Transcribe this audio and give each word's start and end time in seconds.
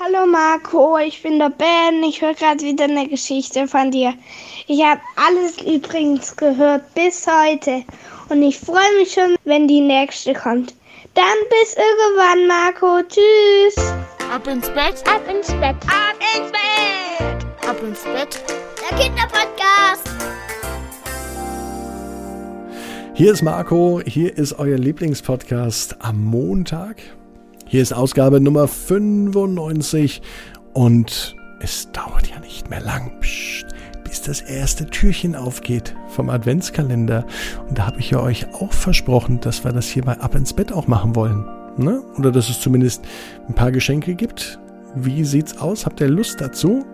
Hallo 0.00 0.26
Marco, 0.26 0.96
ich 0.98 1.20
bin 1.24 1.40
der 1.40 1.50
Ben. 1.50 2.04
Ich 2.04 2.22
höre 2.22 2.34
gerade 2.34 2.60
wieder 2.60 2.84
eine 2.84 3.08
Geschichte 3.08 3.66
von 3.66 3.90
dir. 3.90 4.14
Ich 4.68 4.80
habe 4.84 5.00
alles 5.16 5.60
übrigens 5.60 6.36
gehört 6.36 6.94
bis 6.94 7.26
heute 7.26 7.82
und 8.28 8.40
ich 8.40 8.60
freue 8.60 8.96
mich 8.96 9.12
schon, 9.12 9.34
wenn 9.44 9.66
die 9.66 9.80
nächste 9.80 10.34
kommt. 10.34 10.72
Dann 11.14 11.24
bis 11.50 11.74
irgendwann, 11.74 12.46
Marco. 12.46 13.02
Tschüss. 13.08 13.92
Ab 14.32 14.46
ins 14.46 14.68
Bett, 14.68 15.02
ab 15.04 15.22
ins 15.28 15.48
Bett, 15.48 15.74
ab 15.88 16.14
ins 16.36 16.52
Bett, 16.52 17.68
ab 17.68 17.82
ins 17.82 18.04
Bett. 18.04 18.40
Der 18.88 18.98
Kinderpodcast. 18.98 20.08
Hier 23.14 23.32
ist 23.32 23.42
Marco, 23.42 24.00
hier 24.06 24.38
ist 24.38 24.60
euer 24.60 24.78
Lieblingspodcast 24.78 25.96
am 26.00 26.22
Montag. 26.22 27.17
Hier 27.70 27.82
ist 27.82 27.92
Ausgabe 27.92 28.40
Nummer 28.40 28.66
95 28.66 30.22
und 30.72 31.36
es 31.60 31.92
dauert 31.92 32.26
ja 32.26 32.40
nicht 32.40 32.70
mehr 32.70 32.80
lang, 32.80 33.20
pst, 33.20 33.66
bis 34.04 34.22
das 34.22 34.40
erste 34.40 34.86
Türchen 34.86 35.36
aufgeht 35.36 35.94
vom 36.08 36.30
Adventskalender. 36.30 37.26
Und 37.68 37.76
da 37.76 37.86
habe 37.86 38.00
ich 38.00 38.10
ja 38.10 38.22
euch 38.22 38.46
auch 38.54 38.72
versprochen, 38.72 39.40
dass 39.40 39.64
wir 39.64 39.72
das 39.72 39.86
hier 39.86 40.02
bei 40.02 40.18
Ab 40.18 40.34
ins 40.34 40.54
Bett 40.54 40.72
auch 40.72 40.86
machen 40.86 41.14
wollen. 41.14 41.44
Ne? 41.76 42.00
Oder 42.16 42.32
dass 42.32 42.48
es 42.48 42.58
zumindest 42.58 43.04
ein 43.48 43.54
paar 43.54 43.70
Geschenke 43.70 44.14
gibt. 44.14 44.58
Wie 44.94 45.24
sieht's 45.24 45.58
aus? 45.58 45.84
Habt 45.84 46.00
ihr 46.00 46.08
Lust 46.08 46.40
dazu? 46.40 46.86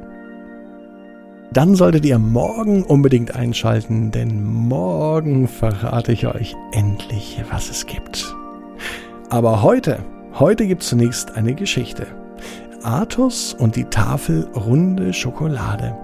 Dann 1.52 1.76
solltet 1.76 2.04
ihr 2.04 2.18
morgen 2.18 2.82
unbedingt 2.82 3.36
einschalten, 3.36 4.10
denn 4.10 4.42
morgen 4.42 5.46
verrate 5.46 6.10
ich 6.10 6.26
euch 6.26 6.56
endlich, 6.72 7.40
was 7.48 7.70
es 7.70 7.86
gibt. 7.86 8.34
Aber 9.30 9.62
heute 9.62 10.00
Heute 10.36 10.66
gibt 10.66 10.82
es 10.82 10.88
zunächst 10.88 11.36
eine 11.36 11.54
Geschichte. 11.54 12.08
Athos 12.82 13.54
und 13.56 13.76
die 13.76 13.84
Tafel 13.84 14.48
runde 14.56 15.12
Schokolade. 15.12 15.96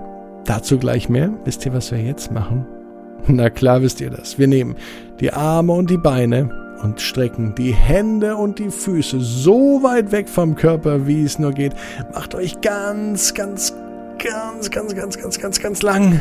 Dazu 0.44 0.78
gleich 0.78 1.08
mehr. 1.08 1.32
Wisst 1.44 1.66
ihr, 1.66 1.72
was 1.72 1.91
wir 1.91 2.00
jetzt 2.00 2.30
machen? 2.30 2.64
Na 3.27 3.50
klar 3.50 3.82
wisst 3.82 4.00
ihr 4.00 4.10
das. 4.10 4.38
Wir 4.38 4.46
nehmen 4.46 4.77
die 5.19 5.32
Arme 5.32 5.72
und 5.72 5.91
die 5.91 5.98
Beine 5.98 6.77
und 6.80 7.00
strecken 7.00 7.56
die 7.56 7.72
Hände 7.72 8.36
und 8.36 8.60
die 8.60 8.70
Füße 8.70 9.19
so 9.19 9.82
weit 9.82 10.12
weg 10.12 10.28
vom 10.28 10.54
Körper, 10.54 11.08
wie 11.08 11.24
es 11.24 11.41
nur 11.41 11.50
geht. 11.52 11.72
Macht 12.14 12.36
euch 12.36 12.60
ganz, 12.60 13.34
ganz, 13.34 13.74
ganz, 14.22 14.70
ganz, 14.70 14.94
ganz, 14.94 15.19
ganz, 15.19 15.41
ganz, 15.41 15.60
ganz 15.60 15.82
lang. 15.82 16.20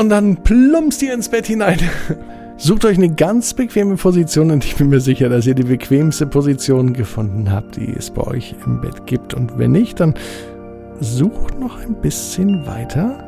Und 0.00 0.08
dann 0.08 0.42
plumpst 0.42 1.02
ihr 1.02 1.14
ins 1.14 1.28
Bett 1.28 1.46
hinein. 1.46 1.78
Sucht 2.60 2.84
euch 2.84 2.98
eine 2.98 3.14
ganz 3.14 3.54
bequeme 3.54 3.94
Position 3.94 4.50
und 4.50 4.64
ich 4.64 4.74
bin 4.74 4.88
mir 4.88 4.98
sicher, 4.98 5.28
dass 5.28 5.46
ihr 5.46 5.54
die 5.54 5.62
bequemste 5.62 6.26
Position 6.26 6.92
gefunden 6.92 7.52
habt, 7.52 7.76
die 7.76 7.94
es 7.96 8.10
bei 8.10 8.22
euch 8.22 8.56
im 8.66 8.80
Bett 8.80 9.06
gibt. 9.06 9.32
Und 9.32 9.56
wenn 9.58 9.70
nicht, 9.70 10.00
dann 10.00 10.14
sucht 10.98 11.60
noch 11.60 11.78
ein 11.78 11.94
bisschen 12.00 12.66
weiter, 12.66 13.22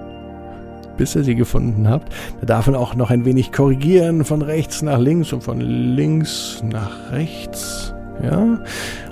bis 0.96 1.14
ihr 1.14 1.22
sie 1.22 1.36
gefunden 1.36 1.88
habt. 1.88 2.12
Da 2.40 2.46
darf 2.46 2.66
man 2.66 2.74
auch 2.74 2.96
noch 2.96 3.10
ein 3.10 3.24
wenig 3.24 3.52
korrigieren, 3.52 4.24
von 4.24 4.42
rechts 4.42 4.82
nach 4.82 4.98
links 4.98 5.32
und 5.32 5.44
von 5.44 5.60
links 5.60 6.60
nach 6.68 7.12
rechts. 7.12 7.94
Ja? 8.24 8.58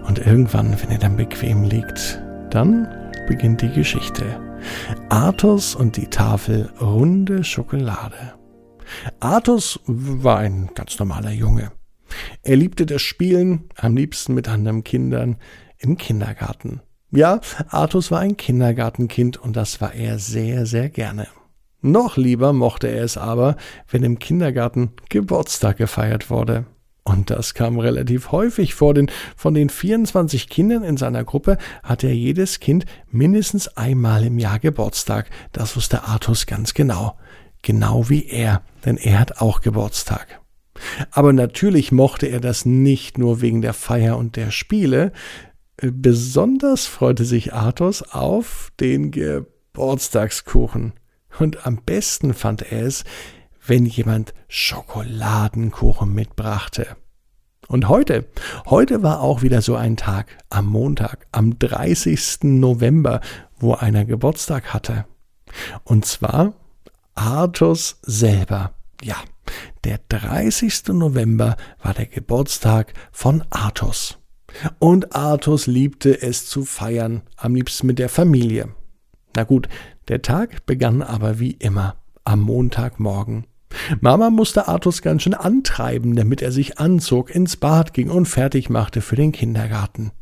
Und 0.08 0.18
irgendwann, 0.26 0.74
wenn 0.82 0.90
ihr 0.90 0.98
dann 0.98 1.16
bequem 1.16 1.62
liegt, 1.62 2.20
dann 2.50 2.88
beginnt 3.28 3.62
die 3.62 3.70
Geschichte. 3.70 4.24
Athos 5.10 5.76
und 5.76 5.96
die 5.96 6.08
Tafel 6.08 6.70
runde 6.80 7.44
Schokolade. 7.44 8.37
Artus 9.20 9.80
war 9.86 10.38
ein 10.38 10.70
ganz 10.74 10.98
normaler 10.98 11.32
Junge. 11.32 11.72
Er 12.42 12.56
liebte 12.56 12.86
das 12.86 13.02
Spielen, 13.02 13.68
am 13.76 13.96
liebsten 13.96 14.34
mit 14.34 14.48
anderen 14.48 14.84
Kindern, 14.84 15.36
im 15.78 15.96
Kindergarten. 15.96 16.80
Ja, 17.10 17.40
Artus 17.68 18.10
war 18.10 18.20
ein 18.20 18.36
Kindergartenkind 18.36 19.38
und 19.38 19.56
das 19.56 19.80
war 19.80 19.94
er 19.94 20.18
sehr, 20.18 20.66
sehr 20.66 20.88
gerne. 20.90 21.26
Noch 21.80 22.16
lieber 22.16 22.52
mochte 22.52 22.88
er 22.88 23.04
es 23.04 23.16
aber, 23.16 23.56
wenn 23.88 24.02
im 24.02 24.18
Kindergarten 24.18 24.92
Geburtstag 25.08 25.76
gefeiert 25.76 26.28
wurde. 26.28 26.66
Und 27.04 27.30
das 27.30 27.54
kam 27.54 27.78
relativ 27.78 28.32
häufig 28.32 28.74
vor, 28.74 28.92
denn 28.92 29.10
von 29.34 29.54
den 29.54 29.70
24 29.70 30.50
Kindern 30.50 30.82
in 30.82 30.98
seiner 30.98 31.24
Gruppe 31.24 31.56
hatte 31.82 32.08
er 32.08 32.14
jedes 32.14 32.60
Kind 32.60 32.84
mindestens 33.10 33.68
einmal 33.78 34.24
im 34.24 34.38
Jahr 34.38 34.58
Geburtstag. 34.58 35.30
Das 35.52 35.76
wusste 35.76 36.04
Artus 36.04 36.44
ganz 36.44 36.74
genau 36.74 37.16
genau 37.68 38.08
wie 38.08 38.24
er, 38.24 38.62
denn 38.86 38.96
er 38.96 39.20
hat 39.20 39.42
auch 39.42 39.60
Geburtstag. 39.60 40.40
Aber 41.10 41.34
natürlich 41.34 41.92
mochte 41.92 42.24
er 42.26 42.40
das 42.40 42.64
nicht 42.64 43.18
nur 43.18 43.42
wegen 43.42 43.60
der 43.60 43.74
Feier 43.74 44.16
und 44.16 44.36
der 44.36 44.50
Spiele, 44.50 45.12
besonders 45.76 46.86
freute 46.86 47.26
sich 47.26 47.52
Athos 47.52 48.02
auf 48.02 48.72
den 48.80 49.10
Geburtstagskuchen. 49.10 50.94
Und 51.38 51.66
am 51.66 51.82
besten 51.84 52.32
fand 52.32 52.72
er 52.72 52.86
es, 52.86 53.04
wenn 53.66 53.84
jemand 53.84 54.32
Schokoladenkuchen 54.48 56.10
mitbrachte. 56.14 56.96
Und 57.66 57.90
heute, 57.90 58.24
heute 58.64 59.02
war 59.02 59.20
auch 59.20 59.42
wieder 59.42 59.60
so 59.60 59.76
ein 59.76 59.98
Tag, 59.98 60.38
am 60.48 60.64
Montag, 60.68 61.26
am 61.32 61.58
30. 61.58 62.44
November, 62.44 63.20
wo 63.58 63.74
einer 63.74 64.06
Geburtstag 64.06 64.72
hatte. 64.72 65.04
Und 65.84 66.06
zwar 66.06 66.54
Arthurs 67.18 67.98
selber. 68.02 68.74
Ja, 69.02 69.16
der 69.82 69.98
30. 70.08 70.88
November 70.88 71.56
war 71.82 71.92
der 71.92 72.06
Geburtstag 72.06 72.94
von 73.10 73.42
Arthos. 73.50 74.18
Und 74.78 75.16
Arthos 75.16 75.66
liebte 75.66 76.22
es 76.22 76.46
zu 76.46 76.64
feiern, 76.64 77.22
am 77.36 77.56
liebsten 77.56 77.88
mit 77.88 77.98
der 77.98 78.08
Familie. 78.08 78.68
Na 79.34 79.42
gut, 79.42 79.68
der 80.06 80.22
Tag 80.22 80.64
begann 80.64 81.02
aber 81.02 81.40
wie 81.40 81.50
immer 81.50 81.96
am 82.24 82.40
Montagmorgen. 82.40 83.46
Mama 84.00 84.30
musste 84.30 84.68
Arthos 84.68 85.02
ganz 85.02 85.24
schön 85.24 85.34
antreiben, 85.34 86.14
damit 86.14 86.40
er 86.40 86.52
sich 86.52 86.78
anzog, 86.78 87.34
ins 87.34 87.56
Bad 87.56 87.94
ging 87.94 88.10
und 88.10 88.26
fertig 88.26 88.70
machte 88.70 89.00
für 89.00 89.16
den 89.16 89.32
Kindergarten. 89.32 90.12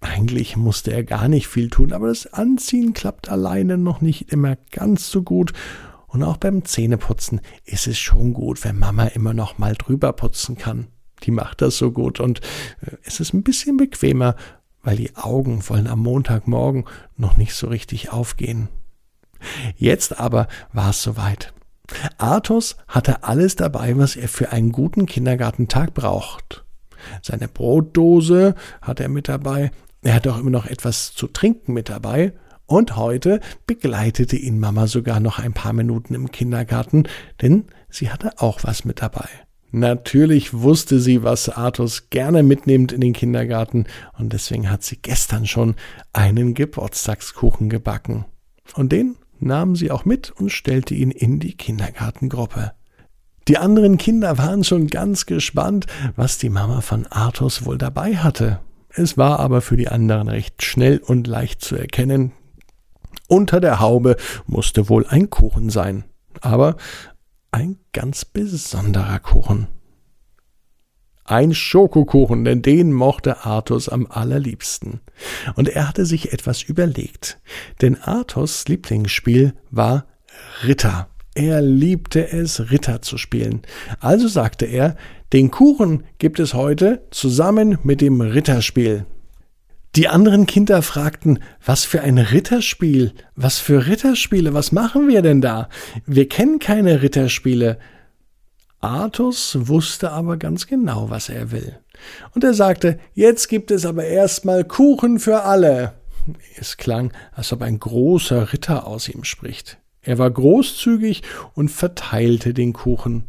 Eigentlich 0.00 0.56
musste 0.56 0.92
er 0.92 1.02
gar 1.02 1.28
nicht 1.28 1.46
viel 1.46 1.70
tun, 1.70 1.94
aber 1.94 2.08
das 2.08 2.30
Anziehen 2.30 2.92
klappt 2.92 3.30
alleine 3.30 3.78
noch 3.78 4.02
nicht 4.02 4.30
immer 4.32 4.56
ganz 4.70 5.10
so 5.10 5.22
gut 5.22 5.54
und 6.12 6.22
auch 6.22 6.36
beim 6.36 6.64
Zähneputzen 6.64 7.40
ist 7.64 7.86
es 7.86 7.98
schon 7.98 8.34
gut, 8.34 8.64
wenn 8.64 8.78
Mama 8.78 9.06
immer 9.06 9.32
noch 9.32 9.56
mal 9.56 9.74
drüber 9.74 10.12
putzen 10.12 10.56
kann. 10.56 10.88
Die 11.22 11.30
macht 11.30 11.62
das 11.62 11.78
so 11.78 11.90
gut 11.90 12.20
und 12.20 12.40
äh, 12.82 12.96
es 13.02 13.18
ist 13.18 13.32
ein 13.32 13.42
bisschen 13.42 13.78
bequemer, 13.78 14.36
weil 14.82 14.96
die 14.96 15.16
Augen 15.16 15.66
wollen 15.68 15.86
am 15.86 16.00
Montagmorgen 16.00 16.84
noch 17.16 17.36
nicht 17.36 17.54
so 17.54 17.68
richtig 17.68 18.12
aufgehen. 18.12 18.68
Jetzt 19.76 20.20
aber 20.20 20.48
war 20.72 20.90
es 20.90 21.02
soweit. 21.02 21.54
Arthos 22.18 22.76
hatte 22.88 23.24
alles 23.24 23.56
dabei, 23.56 23.96
was 23.96 24.16
er 24.16 24.28
für 24.28 24.52
einen 24.52 24.70
guten 24.70 25.06
Kindergartentag 25.06 25.94
braucht. 25.94 26.64
Seine 27.22 27.48
Brotdose 27.48 28.54
hat 28.80 29.00
er 29.00 29.08
mit 29.08 29.28
dabei. 29.28 29.70
Er 30.02 30.14
hat 30.14 30.26
auch 30.26 30.38
immer 30.38 30.50
noch 30.50 30.66
etwas 30.66 31.14
zu 31.14 31.26
trinken 31.26 31.72
mit 31.72 31.88
dabei 31.88 32.32
und 32.66 32.96
heute 32.96 33.40
begleitete 33.66 34.36
ihn 34.36 34.58
Mama 34.58 34.86
sogar 34.86 35.20
noch 35.20 35.38
ein 35.38 35.52
paar 35.52 35.72
Minuten 35.72 36.14
im 36.14 36.30
Kindergarten, 36.30 37.04
denn 37.40 37.64
sie 37.90 38.10
hatte 38.10 38.38
auch 38.38 38.60
was 38.62 38.84
mit 38.84 39.02
dabei. 39.02 39.28
Natürlich 39.74 40.52
wusste 40.52 41.00
sie, 41.00 41.22
was 41.22 41.48
Artus 41.48 42.10
gerne 42.10 42.42
mitnimmt 42.42 42.92
in 42.92 43.00
den 43.00 43.14
Kindergarten, 43.14 43.86
und 44.18 44.34
deswegen 44.34 44.70
hat 44.70 44.82
sie 44.82 44.98
gestern 45.00 45.46
schon 45.46 45.76
einen 46.12 46.52
Geburtstagskuchen 46.52 47.70
gebacken. 47.70 48.26
Und 48.74 48.92
den 48.92 49.16
nahm 49.40 49.74
sie 49.74 49.90
auch 49.90 50.04
mit 50.04 50.30
und 50.30 50.50
stellte 50.50 50.94
ihn 50.94 51.10
in 51.10 51.40
die 51.40 51.54
Kindergartengruppe. 51.54 52.72
Die 53.48 53.56
anderen 53.58 53.96
Kinder 53.96 54.38
waren 54.38 54.62
schon 54.62 54.88
ganz 54.88 55.26
gespannt, 55.26 55.86
was 56.16 56.38
die 56.38 56.50
Mama 56.50 56.80
von 56.82 57.06
Artus 57.06 57.64
wohl 57.64 57.78
dabei 57.78 58.16
hatte. 58.16 58.60
Es 58.90 59.16
war 59.16 59.40
aber 59.40 59.62
für 59.62 59.76
die 59.76 59.88
anderen 59.88 60.28
recht 60.28 60.62
schnell 60.62 60.98
und 60.98 61.26
leicht 61.26 61.62
zu 61.62 61.76
erkennen, 61.76 62.32
unter 63.28 63.60
der 63.60 63.80
Haube 63.80 64.16
musste 64.46 64.88
wohl 64.88 65.06
ein 65.06 65.30
Kuchen 65.30 65.70
sein, 65.70 66.04
aber 66.40 66.76
ein 67.50 67.78
ganz 67.92 68.24
besonderer 68.24 69.18
Kuchen. 69.18 69.68
Ein 71.24 71.54
Schokokuchen, 71.54 72.44
denn 72.44 72.62
den 72.62 72.92
mochte 72.92 73.44
Arthos 73.44 73.88
am 73.88 74.06
allerliebsten. 74.08 75.00
Und 75.54 75.68
er 75.68 75.88
hatte 75.88 76.04
sich 76.04 76.32
etwas 76.32 76.62
überlegt. 76.62 77.40
Denn 77.80 77.96
Arthos 78.00 78.66
Lieblingsspiel 78.66 79.54
war 79.70 80.06
Ritter. 80.64 81.08
Er 81.34 81.62
liebte 81.62 82.32
es, 82.32 82.70
Ritter 82.70 83.02
zu 83.02 83.16
spielen. 83.18 83.62
Also 84.00 84.28
sagte 84.28 84.66
er, 84.66 84.96
den 85.32 85.50
Kuchen 85.50 86.04
gibt 86.18 86.40
es 86.40 86.54
heute 86.54 87.06
zusammen 87.10 87.78
mit 87.82 88.00
dem 88.00 88.20
Ritterspiel. 88.20 89.06
Die 89.94 90.08
anderen 90.08 90.46
Kinder 90.46 90.80
fragten, 90.80 91.40
was 91.62 91.84
für 91.84 92.00
ein 92.00 92.16
Ritterspiel, 92.16 93.12
was 93.36 93.58
für 93.58 93.86
Ritterspiele, 93.86 94.54
was 94.54 94.72
machen 94.72 95.06
wir 95.06 95.20
denn 95.20 95.42
da? 95.42 95.68
Wir 96.06 96.30
kennen 96.30 96.58
keine 96.58 97.02
Ritterspiele. 97.02 97.78
Artus 98.80 99.58
wusste 99.60 100.10
aber 100.10 100.38
ganz 100.38 100.66
genau, 100.66 101.10
was 101.10 101.28
er 101.28 101.50
will. 101.50 101.78
Und 102.34 102.42
er 102.42 102.54
sagte, 102.54 102.98
jetzt 103.12 103.48
gibt 103.48 103.70
es 103.70 103.84
aber 103.84 104.04
erstmal 104.04 104.64
Kuchen 104.64 105.18
für 105.18 105.42
alle. 105.42 105.92
Es 106.58 106.78
klang, 106.78 107.12
als 107.32 107.52
ob 107.52 107.60
ein 107.60 107.78
großer 107.78 108.54
Ritter 108.54 108.86
aus 108.86 109.10
ihm 109.10 109.24
spricht. 109.24 109.76
Er 110.00 110.16
war 110.16 110.30
großzügig 110.30 111.22
und 111.52 111.70
verteilte 111.70 112.54
den 112.54 112.72
Kuchen. 112.72 113.24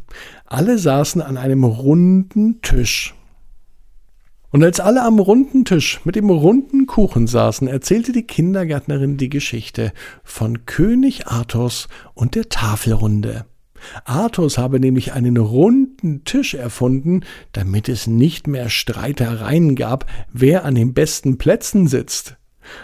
Alle 0.46 0.78
saßen 0.78 1.20
an 1.20 1.36
einem 1.36 1.64
runden 1.64 2.62
Tisch. 2.62 3.14
Und 4.54 4.62
als 4.62 4.78
alle 4.78 5.02
am 5.02 5.18
runden 5.18 5.64
Tisch 5.64 6.00
mit 6.04 6.14
dem 6.14 6.30
runden 6.30 6.86
Kuchen 6.86 7.26
saßen, 7.26 7.66
erzählte 7.66 8.12
die 8.12 8.22
Kindergärtnerin 8.22 9.16
die 9.16 9.28
Geschichte 9.28 9.92
von 10.22 10.64
König 10.64 11.26
Athos 11.26 11.88
und 12.14 12.36
der 12.36 12.48
Tafelrunde. 12.48 13.46
Athos 14.04 14.56
habe 14.56 14.78
nämlich 14.78 15.12
einen 15.12 15.38
runden 15.38 16.22
Tisch 16.22 16.54
erfunden, 16.54 17.22
damit 17.50 17.88
es 17.88 18.06
nicht 18.06 18.46
mehr 18.46 18.68
Streitereien 18.68 19.74
gab, 19.74 20.06
wer 20.32 20.64
an 20.64 20.76
den 20.76 20.94
besten 20.94 21.36
Plätzen 21.36 21.88
sitzt. 21.88 22.36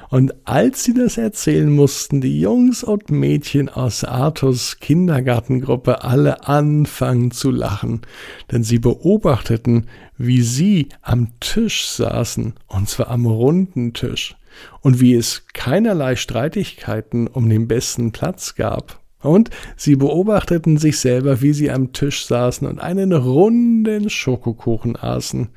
Und 0.08 0.34
als 0.46 0.84
sie 0.84 0.94
das 0.94 1.16
erzählen 1.16 1.70
mussten, 1.70 2.20
die 2.20 2.40
Jungs 2.40 2.84
und 2.84 3.10
Mädchen 3.10 3.68
aus 3.68 4.04
Arthurs 4.04 4.78
Kindergartengruppe 4.80 6.02
alle 6.04 6.46
anfangen 6.46 7.30
zu 7.30 7.50
lachen, 7.50 8.02
denn 8.50 8.62
sie 8.62 8.78
beobachteten, 8.78 9.86
wie 10.18 10.42
sie 10.42 10.88
am 11.02 11.28
Tisch 11.40 11.86
saßen, 11.86 12.54
und 12.66 12.88
zwar 12.88 13.08
am 13.08 13.26
runden 13.26 13.94
Tisch, 13.94 14.36
und 14.80 15.00
wie 15.00 15.14
es 15.14 15.46
keinerlei 15.52 16.16
Streitigkeiten 16.16 17.26
um 17.26 17.48
den 17.48 17.68
besten 17.68 18.12
Platz 18.12 18.54
gab. 18.54 19.00
Und 19.22 19.50
sie 19.76 19.96
beobachteten 19.96 20.78
sich 20.78 20.98
selber, 20.98 21.42
wie 21.42 21.52
sie 21.52 21.70
am 21.70 21.92
Tisch 21.92 22.24
saßen 22.24 22.66
und 22.66 22.80
einen 22.80 23.12
runden 23.12 24.08
Schokokuchen 24.08 24.96
aßen. 24.96 25.50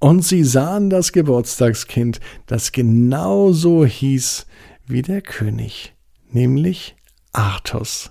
Und 0.00 0.24
sie 0.24 0.44
sahen 0.44 0.88
das 0.90 1.12
Geburtstagskind, 1.12 2.20
das 2.46 2.72
genauso 2.72 3.84
hieß 3.84 4.46
wie 4.86 5.02
der 5.02 5.20
König, 5.20 5.94
nämlich 6.30 6.96
Artus. 7.32 8.10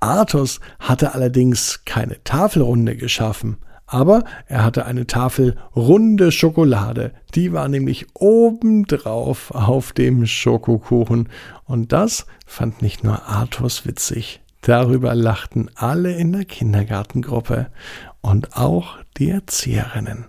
Artus 0.00 0.60
hatte 0.78 1.14
allerdings 1.14 1.80
keine 1.86 2.22
Tafelrunde 2.22 2.94
geschaffen, 2.94 3.56
aber 3.86 4.22
er 4.46 4.62
hatte 4.62 4.84
eine 4.84 5.08
Tafel 5.08 5.56
runde 5.74 6.30
Schokolade. 6.30 7.12
Die 7.34 7.52
war 7.52 7.68
nämlich 7.68 8.06
obendrauf 8.14 9.50
auf 9.50 9.92
dem 9.92 10.26
Schokokuchen. 10.26 11.28
Und 11.64 11.92
das 11.92 12.26
fand 12.46 12.82
nicht 12.82 13.02
nur 13.02 13.26
Artus 13.26 13.86
witzig. 13.86 14.42
Darüber 14.60 15.16
lachten 15.16 15.70
alle 15.74 16.12
in 16.12 16.32
der 16.32 16.44
Kindergartengruppe 16.44 17.66
und 18.20 18.56
auch 18.56 18.98
die 19.16 19.30
Erzieherinnen. 19.30 20.26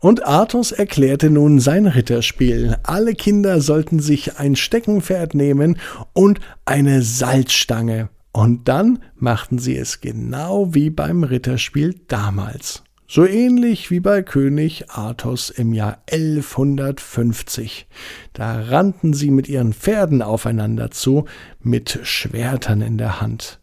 Und 0.00 0.26
Artus 0.26 0.72
erklärte 0.72 1.28
nun 1.28 1.60
sein 1.60 1.86
Ritterspiel. 1.86 2.78
Alle 2.84 3.14
Kinder 3.14 3.60
sollten 3.60 4.00
sich 4.00 4.38
ein 4.38 4.56
Steckenpferd 4.56 5.34
nehmen 5.34 5.78
und 6.14 6.40
eine 6.64 7.02
Salzstange. 7.02 8.08
Und 8.32 8.66
dann 8.68 9.00
machten 9.16 9.58
sie 9.58 9.76
es 9.76 10.00
genau 10.00 10.74
wie 10.74 10.88
beim 10.88 11.22
Ritterspiel 11.22 12.00
damals. 12.08 12.82
So 13.06 13.26
ähnlich 13.26 13.90
wie 13.90 14.00
bei 14.00 14.22
König 14.22 14.88
Athos 14.88 15.50
im 15.50 15.74
Jahr 15.74 15.98
1150. 16.10 17.86
Da 18.32 18.58
rannten 18.60 19.12
sie 19.12 19.30
mit 19.30 19.48
ihren 19.48 19.74
Pferden 19.74 20.22
aufeinander 20.22 20.90
zu, 20.92 21.26
mit 21.60 21.98
Schwertern 22.04 22.80
in 22.80 22.96
der 22.96 23.20
Hand. 23.20 23.59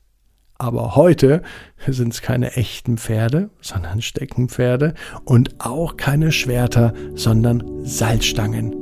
Aber 0.59 0.95
heute 0.95 1.44
sind 1.88 2.13
es 2.13 2.21
keine 2.21 2.56
echten 2.56 2.98
Pferde, 2.98 3.50
sondern 3.62 4.01
Steckenpferde 4.01 4.95
und 5.24 5.56
auch 5.59 5.98
keine 5.98 6.31
Schwerter, 6.31 6.94
sondern 7.13 7.63
Salzstangen. 7.83 8.74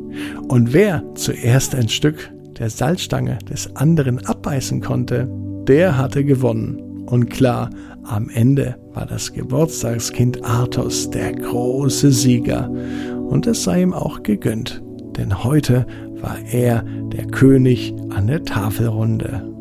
Und 0.48 0.74
wer 0.74 1.04
zuerst 1.16 1.76
ein 1.76 1.90
Stück 1.90 2.32
der 2.58 2.70
Salzstange 2.70 3.38
des 3.50 3.76
anderen 3.76 4.26
abbeißen 4.26 4.80
konnte, 4.82 5.28
der 5.68 5.98
hatte 5.98 6.24
gewonnen. 6.24 6.80
Und 7.08 7.30
klar, 7.30 7.70
am 8.04 8.30
Ende 8.30 8.78
war 8.94 9.06
das 9.06 9.34
Geburtstagskind 9.34 10.46
Arthos 10.46 11.10
der 11.10 11.34
große 11.34 12.12
Sieger. 12.12 12.70
Und 12.70 13.48
es 13.48 13.64
sei 13.64 13.82
ihm 13.82 13.94
auch 13.94 14.24
gegönnt, 14.24 14.82
denn 15.18 15.44
heute 15.44 15.86
war 16.22 16.38
er 16.52 16.84
der 17.12 17.26
König 17.28 17.94
an 18.12 18.28
der 18.28 18.44
Tafelrunde. 18.44 19.55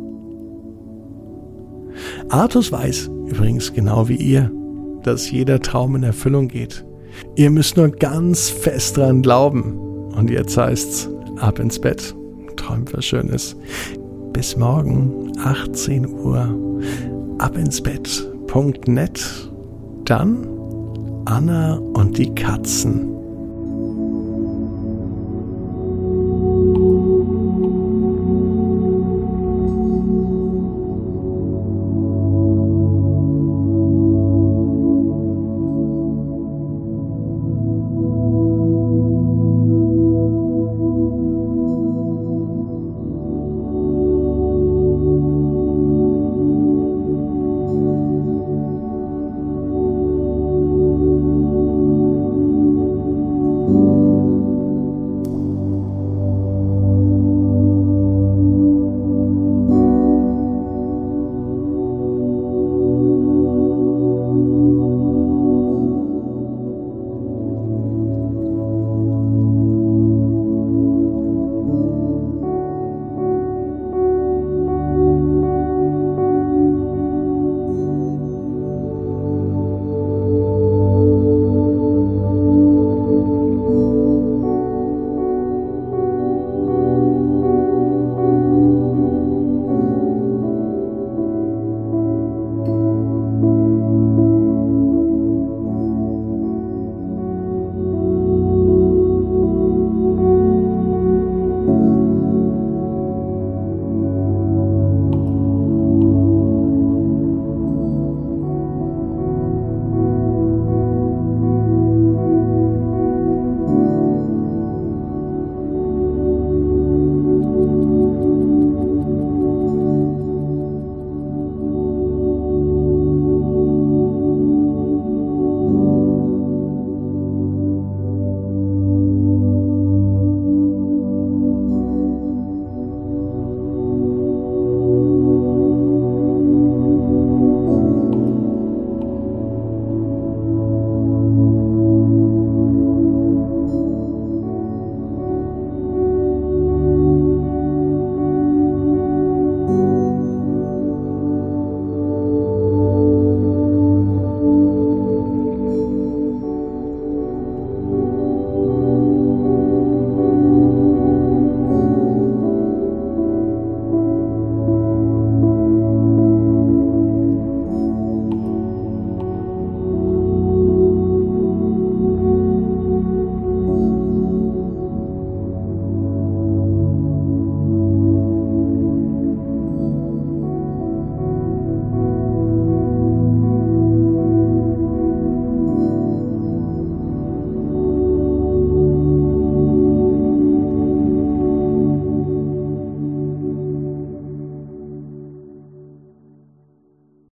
Artus 2.29 2.73
weiß 2.73 3.11
übrigens 3.27 3.73
genau 3.73 4.09
wie 4.09 4.17
ihr, 4.17 4.51
dass 5.03 5.31
jeder 5.31 5.61
Traum 5.61 5.97
in 5.97 6.03
Erfüllung 6.03 6.49
geht. 6.49 6.85
Ihr 7.37 7.51
müsst 7.51 7.77
nur 7.77 7.89
ganz 7.89 8.51
fest 8.51 8.97
dran 8.97 9.23
glauben. 9.23 9.79
Und 10.17 10.31
jetzt 10.31 10.57
heißt's, 10.57 11.09
ab 11.39 11.59
ins 11.59 11.81
Bett, 11.81 12.15
träumt 12.57 12.95
was 12.95 13.05
Schönes. 13.05 13.57
Bis 14.33 14.57
morgen, 14.57 15.33
18 15.39 16.09
Uhr, 16.09 16.81
abinsbett.net. 17.39 19.51
Dann 20.05 20.47
Anna 21.25 21.79
und 21.95 22.19
die 22.19 22.35
Katzen. 22.35 23.14